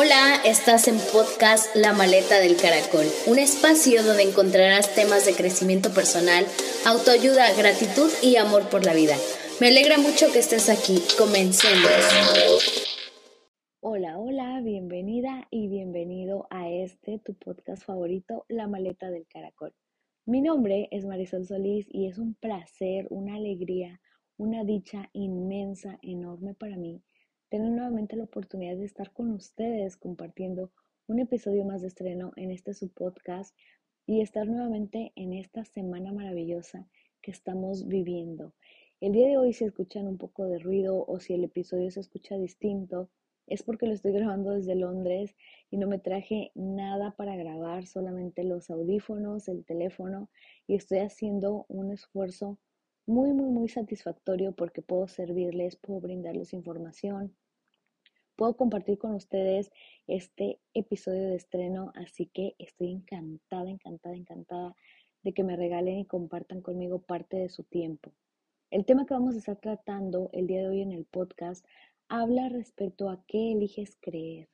[0.00, 5.92] Hola, estás en podcast La Maleta del Caracol, un espacio donde encontrarás temas de crecimiento
[5.92, 6.46] personal,
[6.86, 9.16] autoayuda, gratitud y amor por la vida.
[9.60, 11.02] Me alegra mucho que estés aquí.
[11.18, 11.90] Comencemos.
[13.80, 19.74] Hola, hola, bienvenida y bienvenido a este tu podcast favorito, La Maleta del Caracol.
[20.26, 24.00] Mi nombre es Marisol Solís y es un placer, una alegría,
[24.36, 27.02] una dicha inmensa, enorme para mí
[27.48, 30.70] tener nuevamente la oportunidad de estar con ustedes compartiendo
[31.06, 33.56] un episodio más de estreno en este su podcast
[34.06, 36.86] y estar nuevamente en esta semana maravillosa
[37.22, 38.54] que estamos viviendo.
[39.00, 42.00] El día de hoy si escuchan un poco de ruido o si el episodio se
[42.00, 43.08] escucha distinto,
[43.46, 45.34] es porque lo estoy grabando desde Londres
[45.70, 50.28] y no me traje nada para grabar, solamente los audífonos, el teléfono
[50.66, 52.58] y estoy haciendo un esfuerzo
[53.08, 57.34] muy, muy, muy satisfactorio porque puedo servirles, puedo brindarles información,
[58.36, 59.72] puedo compartir con ustedes
[60.06, 64.76] este episodio de estreno, así que estoy encantada, encantada, encantada
[65.22, 68.12] de que me regalen y compartan conmigo parte de su tiempo.
[68.70, 71.64] El tema que vamos a estar tratando el día de hoy en el podcast
[72.10, 74.50] habla respecto a qué eliges creer.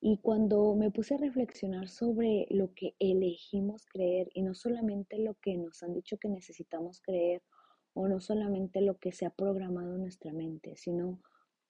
[0.00, 5.34] Y cuando me puse a reflexionar sobre lo que elegimos creer y no solamente lo
[5.34, 7.42] que nos han dicho que necesitamos creer
[7.94, 11.20] o no solamente lo que se ha programado en nuestra mente, sino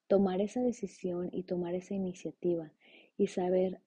[0.07, 2.71] tomar esa decisión y tomar esa iniciativa
[3.17, 3.81] y saber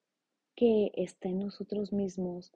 [0.55, 2.53] que está en nosotros mismos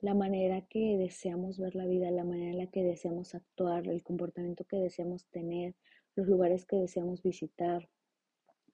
[0.00, 4.02] la manera que deseamos ver la vida, la manera en la que deseamos actuar, el
[4.02, 5.74] comportamiento que deseamos tener,
[6.14, 7.88] los lugares que deseamos visitar,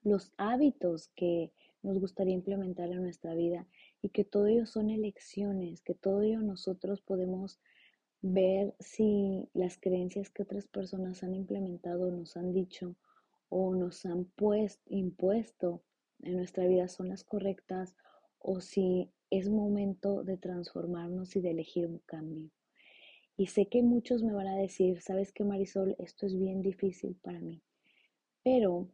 [0.03, 3.67] los hábitos que nos gustaría implementar en nuestra vida
[4.03, 7.61] y que todo ello son elecciones, que todo ello nosotros podemos
[8.23, 12.97] ver si las creencias que otras personas han implementado, nos han dicho
[13.49, 15.83] o nos han puesto, impuesto
[16.23, 17.95] en nuestra vida son las correctas
[18.39, 22.51] o si es momento de transformarnos y de elegir un cambio.
[23.37, 27.17] Y sé que muchos me van a decir, sabes que Marisol, esto es bien difícil
[27.23, 27.63] para mí,
[28.43, 28.89] pero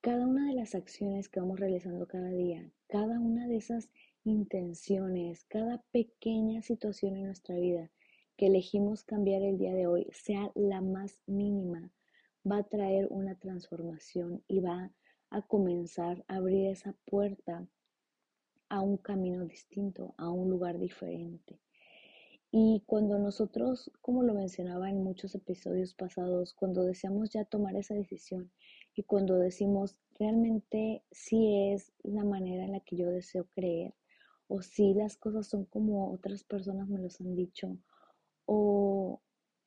[0.00, 3.90] cada una de las acciones que vamos realizando cada día, cada una de esas
[4.24, 7.90] intenciones, cada pequeña situación en nuestra vida,
[8.40, 11.92] que elegimos cambiar el día de hoy, sea la más mínima,
[12.50, 14.94] va a traer una transformación y va
[15.28, 17.68] a comenzar a abrir esa puerta
[18.70, 21.60] a un camino distinto, a un lugar diferente.
[22.50, 27.92] Y cuando nosotros, como lo mencionaba en muchos episodios pasados, cuando deseamos ya tomar esa
[27.92, 28.50] decisión
[28.94, 33.92] y cuando decimos realmente si es la manera en la que yo deseo creer
[34.48, 37.76] o si las cosas son como otras personas me los han dicho
[38.52, 39.22] o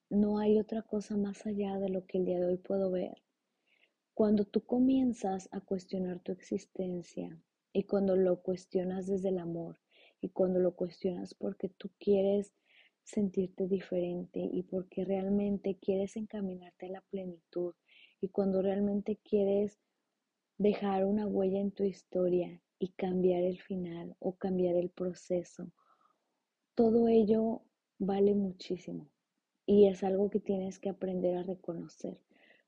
[0.09, 3.23] no hay otra cosa más allá de lo que el día de hoy puedo ver.
[4.13, 7.41] Cuando tú comienzas a cuestionar tu existencia
[7.71, 9.79] y cuando lo cuestionas desde el amor
[10.19, 12.53] y cuando lo cuestionas porque tú quieres
[13.03, 17.75] sentirte diferente y porque realmente quieres encaminarte a la plenitud
[18.19, 19.79] y cuando realmente quieres
[20.57, 25.71] dejar una huella en tu historia y cambiar el final o cambiar el proceso,
[26.75, 27.61] todo ello
[27.99, 29.09] vale muchísimo
[29.65, 32.19] y es algo que tienes que aprender a reconocer,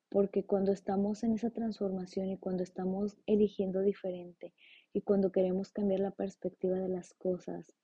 [0.09, 4.53] porque cuando estamos en esa transformación y cuando estamos eligiendo diferente
[4.93, 7.75] y cuando queremos cambiar la perspectiva de las cosas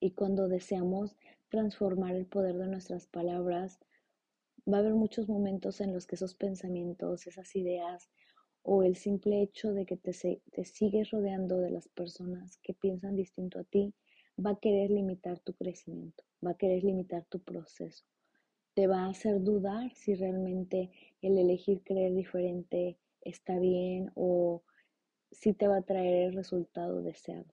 [0.00, 1.16] y cuando deseamos
[1.48, 3.78] transformar el poder de nuestras palabras,
[4.70, 8.10] va a haber muchos momentos en los que esos pensamientos, esas ideas
[8.62, 13.14] o el simple hecho de que te, te sigues rodeando de las personas que piensan
[13.14, 13.94] distinto a ti,
[14.44, 18.04] va a querer limitar tu crecimiento, va a querer limitar tu proceso.
[18.74, 20.90] Te va a hacer dudar si realmente
[21.22, 24.62] el elegir creer diferente está bien o
[25.32, 27.52] si te va a traer el resultado deseado.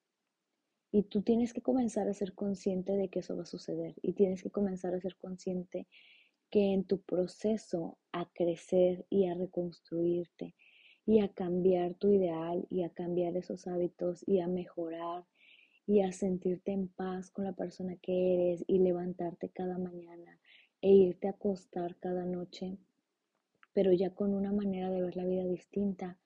[0.92, 4.14] Y tú tienes que comenzar a ser consciente de que eso va a suceder y
[4.14, 5.88] tienes que comenzar a ser consciente
[6.52, 10.54] que en tu proceso a crecer y a reconstruirte
[11.06, 15.26] y a cambiar tu ideal y a cambiar esos hábitos y a mejorar
[15.86, 20.40] y a sentirte en paz con la persona que eres y levantarte cada mañana
[20.82, 22.78] e irte a acostar cada noche,
[23.74, 26.18] pero ya con una manera de ver la vida distinta,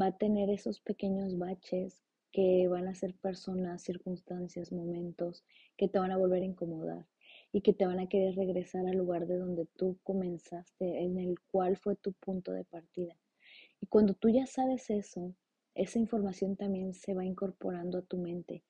[0.00, 5.44] va a tener esos pequeños baches que van a ser personas, circunstancias, momentos
[5.76, 7.06] que te van a volver a incomodar
[7.52, 11.40] y que te van a querer regresar al lugar de donde tú comenzaste, en el
[11.40, 13.16] cual fue tu punto de partida.
[13.80, 15.34] Y cuando tú ya sabes eso,
[15.74, 18.64] esa información también se va incorporando a tu mente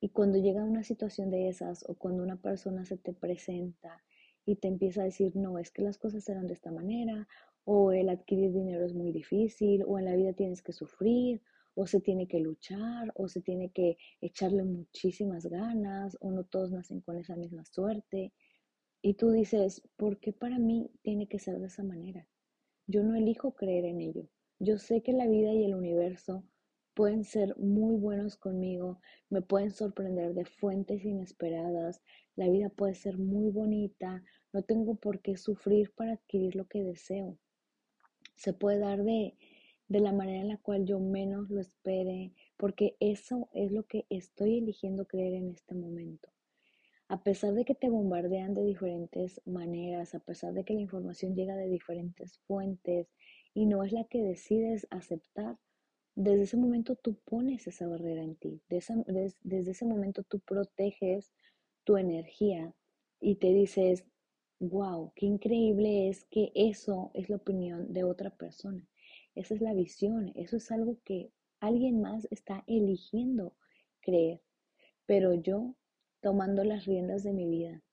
[0.00, 4.02] y cuando llega una situación de esas o cuando una persona se te presenta
[4.44, 7.28] y te empieza a decir, no, es que las cosas serán de esta manera,
[7.64, 11.42] o el adquirir dinero es muy difícil, o en la vida tienes que sufrir,
[11.74, 16.70] o se tiene que luchar, o se tiene que echarle muchísimas ganas, o no todos
[16.70, 18.32] nacen con esa misma suerte.
[19.02, 22.26] Y tú dices, ¿por qué para mí tiene que ser de esa manera?
[22.86, 24.28] Yo no elijo creer en ello.
[24.58, 26.42] Yo sé que la vida y el universo
[26.98, 29.00] pueden ser muy buenos conmigo,
[29.30, 32.02] me pueden sorprender de fuentes inesperadas,
[32.34, 36.82] la vida puede ser muy bonita, no tengo por qué sufrir para adquirir lo que
[36.82, 37.38] deseo.
[38.34, 39.36] Se puede dar de,
[39.86, 44.04] de la manera en la cual yo menos lo espere, porque eso es lo que
[44.10, 46.30] estoy eligiendo creer en este momento.
[47.06, 51.36] A pesar de que te bombardean de diferentes maneras, a pesar de que la información
[51.36, 53.06] llega de diferentes fuentes
[53.54, 55.58] y no es la que decides aceptar,
[56.20, 58.60] desde ese momento tú pones esa barrera en ti.
[58.68, 61.30] desde ese momento tú proteges
[61.84, 62.74] tu energía
[63.20, 64.04] y te dices,
[64.58, 68.84] wow, qué increíble es que eso es la opinión de otra persona.
[69.36, 71.30] Esa es la visión, eso es algo que
[71.60, 73.54] alguien más está eligiendo
[74.00, 74.42] creer.
[75.06, 75.76] Pero yo
[76.20, 77.84] tomando las riendas de mi vida,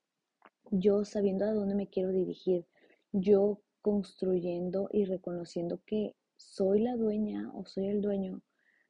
[0.71, 2.65] yo sabiendo a dónde me quiero dirigir,
[3.11, 8.41] yo construyendo y reconociendo que soy la dueña o soy el dueño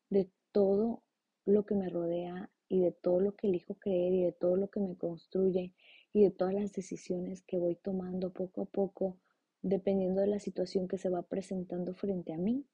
[0.10, 1.04] de todo
[1.46, 4.70] lo que me rodea y de todo lo que elijo creer y de todo lo
[4.70, 5.74] que me construye
[6.14, 9.18] y de todas las decisiones que voy tomando poco a poco
[9.62, 12.66] dependiendo de la situación que se va presentando frente a mí.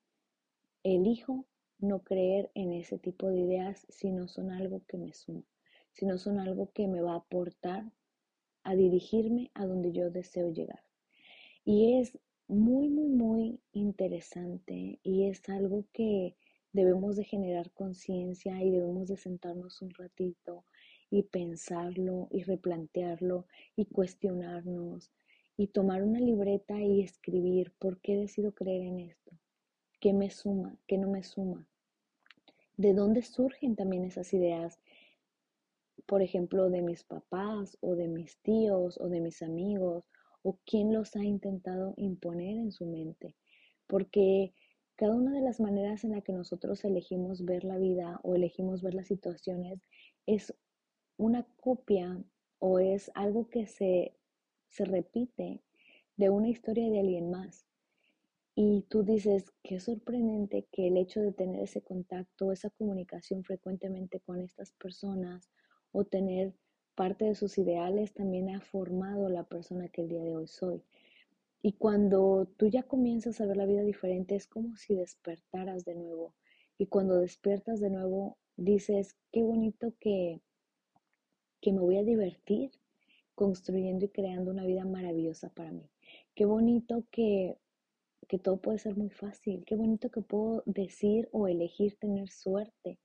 [0.83, 1.45] Elijo
[1.79, 5.43] no creer en ese tipo de ideas si no son algo que me suma,
[5.93, 7.91] si no son algo que me va a aportar
[8.63, 10.83] a dirigirme a donde yo deseo llegar.
[11.63, 16.35] Y es muy, muy, muy interesante y es algo que
[16.73, 20.65] debemos de generar conciencia y debemos de sentarnos un ratito
[21.09, 23.45] y pensarlo y replantearlo
[23.75, 25.11] y cuestionarnos
[25.57, 29.31] y tomar una libreta y escribir por qué decido creer en esto,
[29.99, 31.67] qué me suma, qué no me suma,
[32.77, 34.79] de dónde surgen también esas ideas,
[36.05, 40.05] por ejemplo, de mis papás o de mis tíos o de mis amigos
[40.43, 43.35] o quién los ha intentado imponer en su mente.
[43.87, 44.53] Porque
[44.95, 48.81] cada una de las maneras en la que nosotros elegimos ver la vida o elegimos
[48.81, 49.81] ver las situaciones
[50.25, 50.53] es
[51.17, 52.23] una copia
[52.59, 54.15] o es algo que se,
[54.67, 55.61] se repite
[56.17, 57.65] de una historia de alguien más.
[58.53, 64.19] Y tú dices, qué sorprendente que el hecho de tener ese contacto, esa comunicación frecuentemente
[64.19, 65.49] con estas personas
[65.91, 66.53] o tener
[66.95, 70.83] parte de sus ideales también ha formado la persona que el día de hoy soy.
[71.61, 75.95] Y cuando tú ya comienzas a ver la vida diferente, es como si despertaras de
[75.95, 76.33] nuevo.
[76.77, 80.41] Y cuando despiertas de nuevo, dices, qué bonito que,
[81.61, 82.71] que me voy a divertir
[83.35, 85.89] construyendo y creando una vida maravillosa para mí.
[86.35, 87.57] Qué bonito que,
[88.27, 89.63] que todo puede ser muy fácil.
[89.65, 92.99] Qué bonito que puedo decir o elegir tener suerte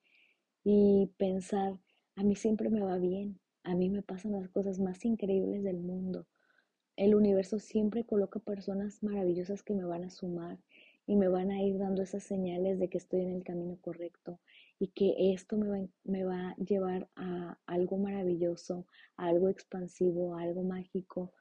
[0.64, 1.78] y pensar,
[2.16, 3.38] a mí siempre me va bien.
[3.66, 6.28] A mí me pasan las cosas más increíbles del mundo.
[6.94, 10.60] El universo siempre coloca personas maravillosas que me van a sumar
[11.04, 14.38] y me van a ir dando esas señales de que estoy en el camino correcto
[14.78, 18.86] y que esto me va, me va a llevar a algo maravilloso,
[19.16, 21.32] a algo expansivo, a algo mágico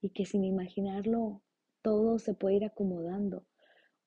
[0.00, 1.42] y que sin imaginarlo
[1.80, 3.46] todo se puede ir acomodando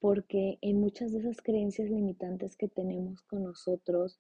[0.02, 4.20] porque en muchas de esas creencias limitantes que tenemos con nosotros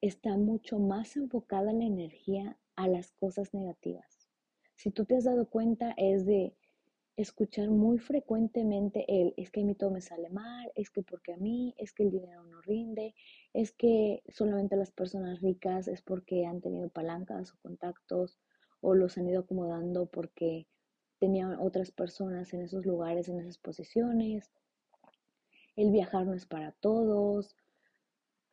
[0.00, 4.28] está mucho más enfocada la energía a las cosas negativas.
[4.74, 6.54] Si tú te has dado cuenta, es de
[7.16, 11.32] escuchar muy frecuentemente el es que a mí todo me sale mal, es que porque
[11.32, 13.14] a mí, es que el dinero no rinde,
[13.54, 18.38] es que solamente las personas ricas es porque han tenido palancas o contactos
[18.82, 20.66] o los han ido acomodando porque
[21.18, 24.52] tenían otras personas en esos lugares, en esas posiciones.
[25.74, 27.56] El viajar no es para todos.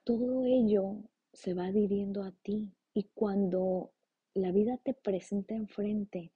[0.05, 0.97] Todo ello
[1.33, 3.91] se va adhiriendo a ti y cuando
[4.33, 6.31] la vida te presenta enfrente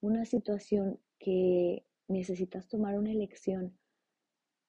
[0.00, 3.78] una situación que necesitas tomar una elección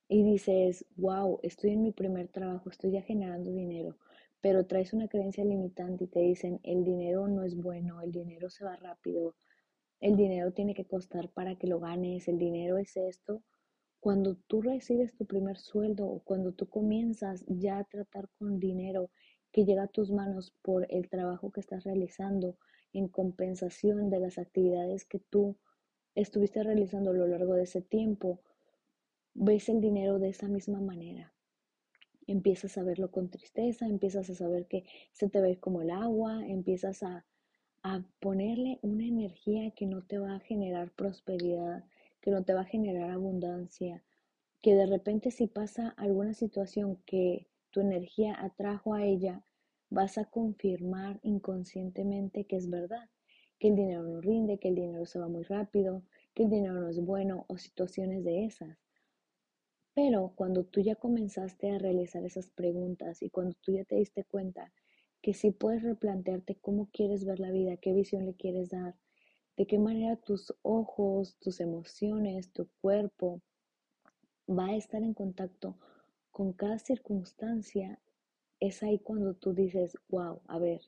[0.07, 3.97] y dices, wow, estoy en mi primer trabajo, estoy ya generando dinero,
[4.41, 8.49] pero traes una creencia limitante y te dicen, el dinero no es bueno, el dinero
[8.49, 9.35] se va rápido,
[10.01, 13.41] el dinero tiene que costar para que lo ganes, el dinero es esto.
[14.01, 19.11] Cuando tú recibes tu primer sueldo o cuando tú comienzas ya a tratar con dinero
[19.51, 22.57] que llega a tus manos por el trabajo que estás realizando
[22.93, 25.57] en compensación de las actividades que tú
[26.15, 28.39] estuviste realizando a lo largo de ese tiempo,
[29.33, 31.33] ves el dinero de esa misma manera.
[32.27, 36.45] Empiezas a verlo con tristeza, empiezas a saber que se te ve como el agua,
[36.47, 37.25] empiezas a,
[37.83, 41.85] a ponerle una energía que no te va a generar prosperidad,
[42.21, 44.03] que no te va a generar abundancia,
[44.61, 49.43] que de repente si pasa alguna situación que tu energía atrajo a ella,
[49.89, 53.09] vas a confirmar inconscientemente que es verdad,
[53.59, 56.73] que el dinero no rinde, que el dinero se va muy rápido, que el dinero
[56.75, 58.77] no es bueno o situaciones de esas.
[59.93, 64.23] Pero cuando tú ya comenzaste a realizar esas preguntas y cuando tú ya te diste
[64.23, 64.71] cuenta
[65.21, 68.95] que sí puedes replantearte cómo quieres ver la vida, qué visión le quieres dar,
[69.57, 73.41] de qué manera tus ojos, tus emociones, tu cuerpo
[74.49, 75.77] va a estar en contacto
[76.31, 77.99] con cada circunstancia,
[78.59, 80.81] es ahí cuando tú dices, wow, a ver,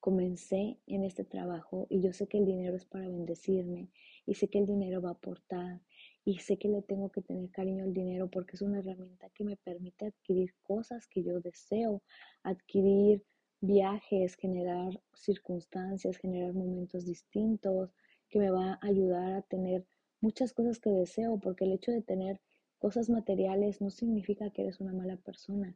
[0.00, 3.88] comencé en este trabajo y yo sé que el dinero es para bendecirme
[4.26, 5.80] y sé que el dinero va a aportar
[6.26, 9.44] y sé que le tengo que tener cariño al dinero porque es una herramienta que
[9.44, 12.02] me permite adquirir cosas que yo deseo,
[12.42, 13.24] adquirir
[13.62, 17.90] viajes, generar circunstancias, generar momentos distintos,
[18.28, 19.86] que me va a ayudar a tener
[20.20, 22.40] muchas cosas que deseo, porque el hecho de tener
[22.84, 25.74] cosas materiales no significa que eres una mala persona.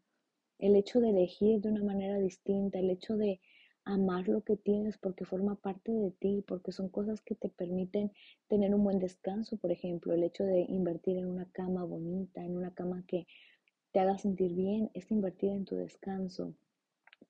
[0.58, 3.40] El hecho de elegir de una manera distinta, el hecho de
[3.82, 8.12] amar lo que tienes porque forma parte de ti, porque son cosas que te permiten
[8.46, 12.58] tener un buen descanso, por ejemplo, el hecho de invertir en una cama bonita, en
[12.58, 13.26] una cama que
[13.90, 16.52] te haga sentir bien, es invertir en tu descanso.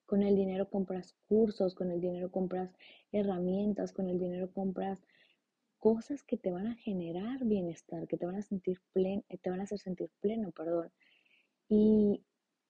[0.07, 2.75] Con el dinero compras cursos, con el dinero compras
[3.13, 4.99] herramientas, con el dinero compras
[5.79, 9.61] cosas que te van a generar bienestar, que te van a sentir pleno, te van
[9.61, 10.91] a hacer sentir pleno, perdón.
[11.69, 12.23] Y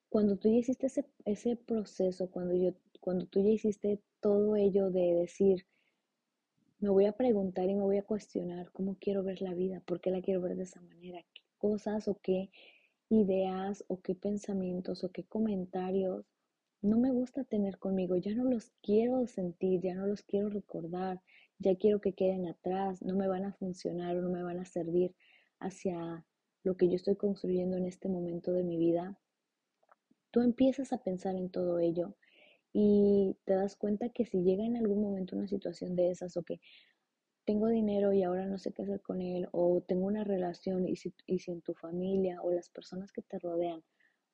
[0.09, 4.91] cuando tú ya hiciste ese, ese proceso, cuando, yo, cuando tú ya hiciste todo ello
[4.91, 5.67] de decir,
[6.81, 10.01] me voy a preguntar y me voy a cuestionar cómo quiero ver la vida, por
[10.01, 12.51] qué la quiero ver de esa manera, qué cosas o qué
[13.11, 16.25] ideas o qué pensamientos o qué comentarios
[16.83, 21.21] no me gusta tener conmigo, ya no los quiero sentir, ya no los quiero recordar,
[21.59, 24.65] ya quiero que queden atrás, no me van a funcionar o no me van a
[24.65, 25.15] servir
[25.59, 26.25] hacia
[26.63, 29.19] lo que yo estoy construyendo en este momento de mi vida,
[30.31, 32.15] tú empiezas a pensar en todo ello
[32.73, 36.43] y te das cuenta que si llega en algún momento una situación de esas o
[36.43, 36.61] que
[37.45, 40.97] tengo dinero y ahora no sé qué hacer con él o tengo una relación y
[40.97, 43.83] si, y si en tu familia o las personas que te rodean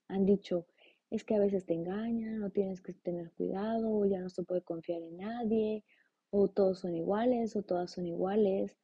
[0.08, 0.66] han dicho
[1.10, 4.42] es que a veces te engañan o tienes que tener cuidado o ya no se
[4.42, 5.84] puede confiar en nadie
[6.30, 8.76] o todos son iguales o todas son iguales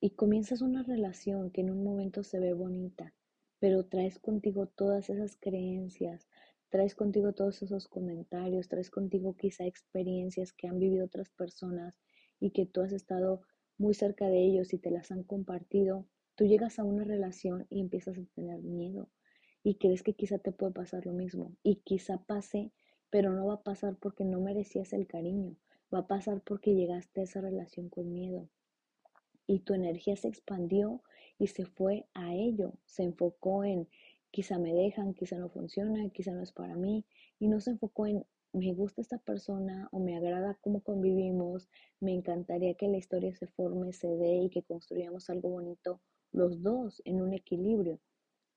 [0.00, 3.14] y comienzas una relación que en un momento se ve bonita
[3.60, 6.28] pero traes contigo todas esas creencias,
[6.68, 11.98] traes contigo todos esos comentarios, traes contigo quizá experiencias que han vivido otras personas
[12.40, 13.42] y que tú has estado
[13.76, 17.80] muy cerca de ellos y te las han compartido, tú llegas a una relación y
[17.80, 19.08] empiezas a tener miedo
[19.62, 22.72] y crees que quizá te puede pasar lo mismo y quizá pase,
[23.10, 25.56] pero no va a pasar porque no merecías el cariño,
[25.92, 28.48] va a pasar porque llegaste a esa relación con miedo
[29.46, 31.02] y tu energía se expandió
[31.38, 33.88] y se fue a ello, se enfocó en
[34.30, 37.06] quizá me dejan, quizá no funciona, quizá no es para mí,
[37.38, 41.68] y no se enfocó en me gusta esta persona o me agrada cómo convivimos,
[42.00, 46.00] me encantaría que la historia se forme, se dé y que construyamos algo bonito
[46.32, 48.00] los dos en un equilibrio.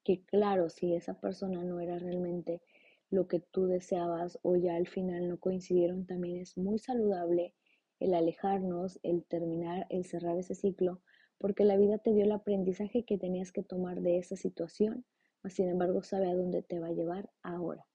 [0.04, 2.62] Que claro, si esa persona no era realmente
[3.10, 7.54] lo que tú deseabas o ya al final no coincidieron, también es muy saludable
[8.00, 11.02] el alejarnos, el terminar, el cerrar ese ciclo,
[11.38, 15.06] porque la vida te dio el aprendizaje que tenías que tomar de esa situación,
[15.44, 17.86] mas sin embargo sabe a dónde te va a llevar ahora.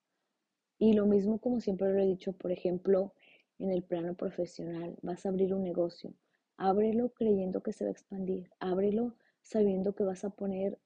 [0.78, 3.14] Y lo mismo como siempre lo he dicho, por ejemplo,
[3.58, 6.12] en el plano profesional, vas a abrir un negocio,
[6.56, 10.78] ábrelo creyendo que se va a expandir, ábrelo sabiendo que vas a poner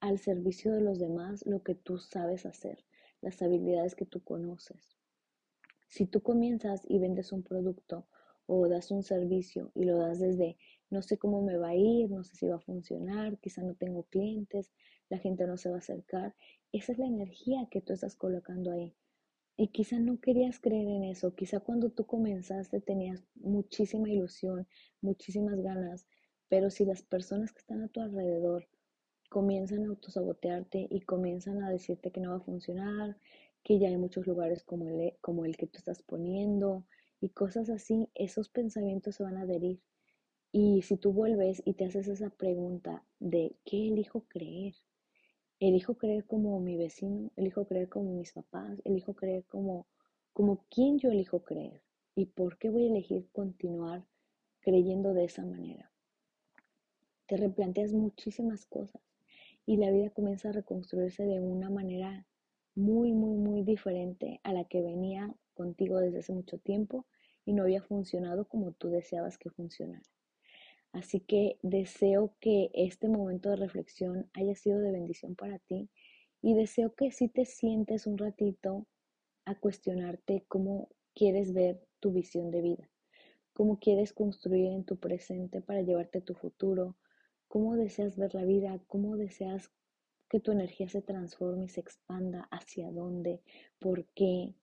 [0.00, 2.84] al servicio de los demás lo que tú sabes hacer,
[3.20, 4.96] las habilidades que tú conoces.
[5.88, 8.06] Si tú comienzas y vendes un producto
[8.46, 10.56] o das un servicio y lo das desde
[10.88, 13.74] no sé cómo me va a ir, no sé si va a funcionar, quizá no
[13.74, 14.72] tengo clientes,
[15.08, 16.34] la gente no se va a acercar.
[16.72, 18.94] Esa es la energía que tú estás colocando ahí.
[19.56, 24.66] Y quizá no querías creer en eso, quizá cuando tú comenzaste tenías muchísima ilusión,
[25.02, 26.06] muchísimas ganas,
[26.48, 28.68] pero si las personas que están a tu alrededor
[29.30, 33.16] comienzan a autosabotearte y comienzan a decirte que no va a funcionar,
[33.62, 36.84] que ya hay muchos lugares como el, como el que tú estás poniendo
[37.20, 39.80] y cosas así, esos pensamientos se van a adherir
[40.52, 44.74] y si tú vuelves y te haces esa pregunta de ¿qué elijo creer?
[45.60, 47.30] ¿Elijo creer como mi vecino?
[47.36, 48.80] ¿Elijo creer como mis papás?
[48.84, 49.86] ¿Elijo creer como,
[50.32, 51.82] como quién yo elijo creer?
[52.16, 54.04] ¿Y por qué voy a elegir continuar
[54.60, 55.92] creyendo de esa manera?
[57.26, 59.00] Te replanteas muchísimas cosas
[59.70, 62.26] y la vida comienza a reconstruirse de una manera
[62.74, 67.06] muy, muy, muy diferente a la que venía contigo desde hace mucho tiempo
[67.44, 70.02] y no había funcionado como tú deseabas que funcionara.
[70.92, 75.88] Así que deseo que este momento de reflexión haya sido de bendición para ti
[76.42, 78.88] Y deseo que si te sientes un ratito
[79.44, 82.90] a cuestionarte cómo quieres ver tu visión de vida,
[83.52, 86.96] cómo quieres construir en tu presente para llevarte a tu futuro,
[87.50, 89.72] cómo deseas ver la vida, cómo deseas
[90.28, 93.42] que tu energía se transforme y se expanda, hacia dónde,
[93.80, 94.54] por qué,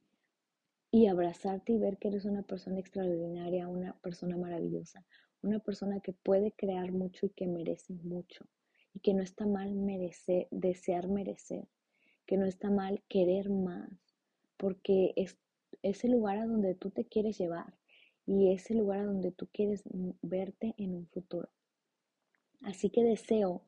[0.89, 5.05] y abrazarte y ver que eres una persona extraordinaria, una persona maravillosa,
[5.41, 8.45] una persona que puede crear mucho y que merece mucho,
[8.93, 11.67] y que no está mal merecer, desear merecer,
[12.25, 13.91] que no está mal querer más,
[14.55, 15.37] porque es,
[15.81, 17.73] ese el lugar a donde tú te quieres llevar
[18.25, 19.83] y es el lugar a donde tú quieres
[20.21, 21.49] verte en un futuro.
[22.61, 23.61] Así que deseo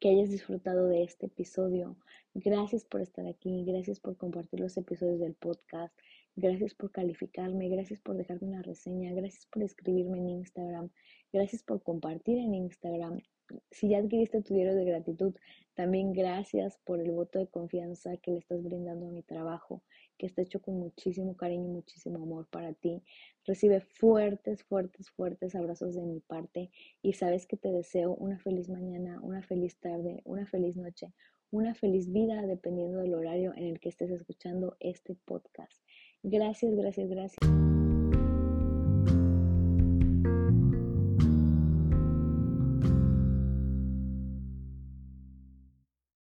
[0.00, 1.96] que hayas disfrutado de este episodio.
[2.34, 5.96] Gracias por estar aquí, gracias por compartir los episodios del podcast,
[6.36, 10.90] gracias por calificarme, gracias por dejarme una reseña, gracias por escribirme en Instagram,
[11.32, 13.22] gracias por compartir en Instagram.
[13.70, 15.34] Si ya adquiriste tu diario de gratitud,
[15.74, 19.82] también gracias por el voto de confianza que le estás brindando a mi trabajo,
[20.16, 23.02] que está hecho con muchísimo cariño y muchísimo amor para ti.
[23.44, 26.70] Recibe fuertes, fuertes, fuertes abrazos de mi parte
[27.02, 31.12] y sabes que te deseo una feliz mañana, una feliz tarde, una feliz noche,
[31.50, 35.82] una feliz vida dependiendo del horario en el que estés escuchando este podcast.
[36.22, 37.73] Gracias, gracias, gracias.